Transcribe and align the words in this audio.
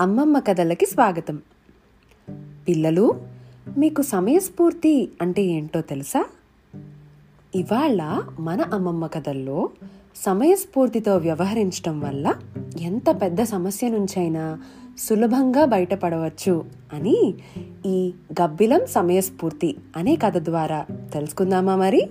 అమ్మమ్మ 0.00 0.38
కథలకి 0.38 0.86
స్వాగతం. 0.86 1.42
పిల్లలు 2.68 3.20
మీకు 3.78 4.02
సమయస్ఫూర్తి 4.02 5.08
అంటే 5.22 5.42
ఏంటో 5.42 5.80
తెలుసా? 5.80 6.24
ఇవాళ 7.54 8.22
మన 8.40 8.62
అమ్మమ్మ 8.62 9.06
కథల్లో 9.06 9.70
సమయస్ఫూర్తితో 10.16 11.16
వ్యవహరించటం 11.16 12.00
వల్ల 12.00 12.34
ఎంత 12.80 13.10
పెద్ద 13.10 13.42
సమస్య 13.42 13.88
నుంచైనా 13.88 14.58
సులభంగా 14.98 15.64
బయటపడవచ్చు 15.64 16.64
అని 16.92 17.34
ఈ 17.86 18.12
గబ్బిలం 18.42 18.80
సమయస్ఫూర్తి 18.86 19.76
అనే 19.96 20.16
కథ 20.16 20.36
ద్వారా 20.36 20.86
తెలుసుకుందామా 20.90 21.76
మరి? 21.76 22.10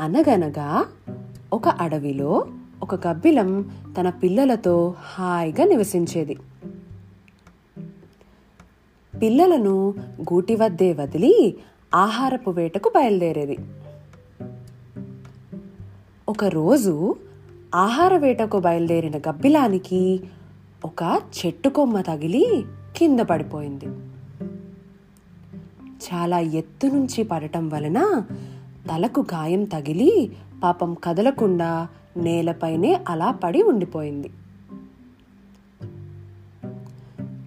అనగనగా 0.00 0.84
ఒక 1.52 1.68
అడవిలో 1.68 2.46
ఒక 2.82 3.08
గబ్బిలం 3.08 3.70
తన 4.00 4.10
పిల్లలతో 4.10 4.94
హాయిగా 4.98 5.64
నివసించేది. 5.64 6.38
పిల్లలను 9.22 9.94
గూటి 10.32 10.54
వద్దే 10.54 10.92
వదిలి 10.92 11.56
ఆహారపు 11.94 12.50
వేటకు 12.50 12.88
బయలుదేరేది. 12.88 13.58
ఒకరోజు 16.28 17.14
ఆహార 17.74 18.16
వేటకు 18.16 18.58
బయలుదేరిన 18.58 19.16
గబ్బిలానికి 19.16 20.20
ఒక 20.84 21.20
చెట్టు 21.38 21.68
కొమ్మ 21.68 22.00
తగిలి 22.00 22.64
కింద 22.96 23.20
పడిపోయింది. 23.20 23.86
చాలా 25.92 26.38
ఎత్తు 26.38 26.86
నుంచి 26.86 27.24
పడటం 27.24 27.68
వలన 27.68 28.24
తలకు 28.90 29.20
గాయం 29.20 29.64
తగిలి 29.64 30.32
పాపం 30.62 30.96
కదలకుండా 31.04 31.88
నేలపైనే 32.16 33.04
అలా 33.08 33.30
పడి 33.30 33.62
ఉండిపోయింది. 33.62 34.30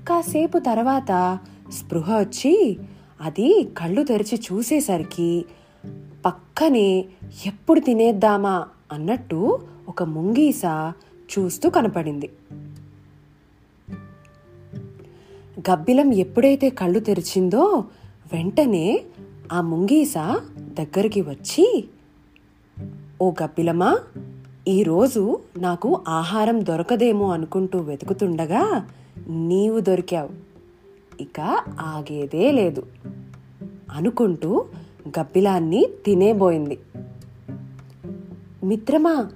కాసేపు 0.07 0.57
తర్వాత 0.57 1.39
స్పృహ 1.71 2.19
వచ్చి 2.19 2.77
అది 3.21 3.69
కళ్ళు 3.77 4.03
తెరిచి 4.03 4.39
చూసేసరికి 4.51 5.45
పక్కనే 6.25 7.05
ఎప్పుడు 7.45 7.79
తినేద్దామా? 7.79 8.67
అన్నట్టు 8.91 9.59
ఒక 9.87 10.03
ముంగీస 10.03 10.61
చూస్తూ 11.05 11.69
కనపడింది. 11.69 12.31
గబ్బిలం 15.59 16.13
ఎప్పుడైతే 16.13 16.69
కళ్ళు 16.69 16.99
తెరిచిందో 16.99 17.85
వెంటనే 18.33 19.03
ఆ 19.51 19.61
ముంగీస 19.61 20.13
దగ్గరికి 20.57 21.21
వచ్చి 21.21 21.85
ఓ 23.21 23.31
గబ్బిలమా 23.43 23.97
ఈరోజు 24.67 25.39
నాకు 25.57 26.01
ఆహారం 26.07 26.65
దొరకదేమో 26.65 27.31
అనుకుంటూ 27.31 27.79
వెతుకుతుండగా 27.79 28.87
నీవు 29.27 29.79
దొరికావు. 29.79 30.29
ఇక 31.21 31.39
ఆగేదే 31.79 32.51
లేదు 32.51 32.85
అనుకుంటూ 33.91 34.65
గబ్బిలాన్ని 35.19 35.85
తినేబోయింది. 36.05 36.79
మిత్రమా 38.63 39.29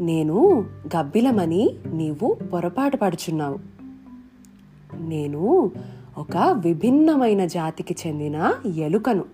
నేను 0.00 0.66
గబ్బిలమని 0.96 1.70
నీవు 1.92 2.36
పొరపాటు 2.52 2.96
పడుచున్నావు. 2.96 3.58
నేను 4.98 5.70
ఒక 6.18 6.36
విభిన్నమైన 6.36 7.46
జాతికి 7.46 7.96
చెందిన 8.06 8.54
ఎలుకను. 8.76 9.24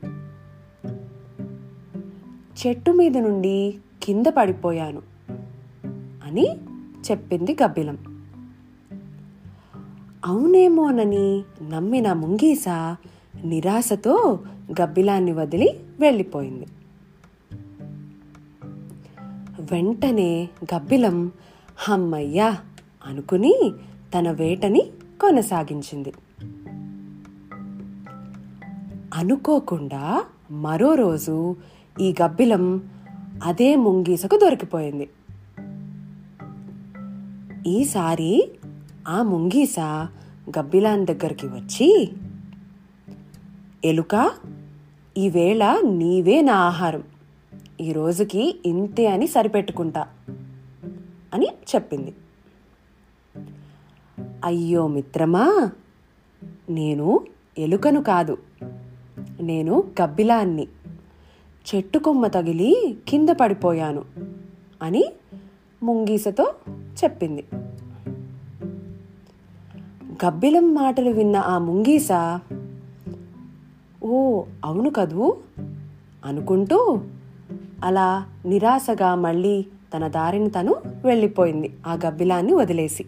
చెట్టు 2.66 2.90
మీద 2.90 3.18
నుండి 3.18 3.78
కింద 4.02 4.26
పడిపోయాను. 4.26 5.11
అని 6.32 6.56
చెప్పింది 7.10 7.56
గబ్బిలం. 7.64 7.98
అవునేమోనని 10.24 11.42
నమ్మిన 11.62 12.12
ముంగీస 12.12 12.64
నిరాశతో 13.44 14.40
గబ్బిలాన్ని 14.80 15.32
వదిలి 15.32 15.80
వెళ్ళిపోయింది. 16.00 16.66
వెంటనే 19.72 20.48
గబ్బిలం 20.74 21.32
హమ్మయ్యా 21.76 22.58
అనుకుని 23.06 23.72
తన 24.14 24.30
వేటని 24.30 24.82
కొనసాగించింది. 25.20 26.12
అనుకోకుండా 29.14 30.24
మరో 30.50 30.94
రోజు 30.94 31.56
ఈ 32.00 32.14
గబ్బిలం 32.24 32.90
అదే 33.44 33.76
ముంగీసకు 33.76 34.36
దొరికిపోయింది. 34.36 35.08
ఈసారి 37.66 38.50
ఆ 39.08 39.22
ముంగీస 39.22 39.80
గబ్బిలాన్ 40.58 41.06
దగ్గరికి 41.06 41.46
వచ్చి 41.46 42.12
ఎలుక 43.84 44.30
ఈవేళ 45.18 45.80
నీవే 45.84 46.40
నా 46.40 46.54
ఆహారం. 46.54 47.02
ఈ 47.80 47.92
రోజుకి 47.92 48.60
ఇంతే 48.66 49.06
అని 49.06 49.26
సరిపెట్టుకుంటా 49.26 50.08
అని 51.34 51.48
చెప్పింది. 51.74 52.14
అయ్యో 54.44 54.88
మిత్రమా 54.88 55.70
నేను 56.70 57.20
ఎలుకను 57.58 58.02
కాదు. 58.02 58.38
నేను 59.40 59.84
గబ్బిలాన్ని. 60.02 60.68
చెట్టు 61.74 61.98
కొమ్మ 61.98 62.26
తగిలి 62.26 62.98
కింద 63.08 63.28
పడిపోయాను 63.28 64.04
అని 64.82 65.04
ముంగీసతో 65.82 66.54
చెప్పింది. 67.04 67.44
గబ్బిలం 70.24 70.74
మాటలు 70.74 71.10
విన్న 71.10 71.36
ఆ 71.36 71.58
ముంగీస 71.58 72.38
ఓ 74.04 74.42
అవును 74.64 74.90
కదూ 74.90 75.36
అనుకుంటూ 76.24 77.00
అలా 77.84 78.26
నిరాశగా 78.46 79.14
మళ్ళీ 79.14 79.66
తన 79.94 80.08
దారిని 80.08 80.50
తను 80.50 80.76
వెళ్ళిపోయింది. 81.04 81.76
ఆ 81.86 81.98
గబ్బిలాన్ని 82.06 82.54
వదిలేసి. 82.54 83.04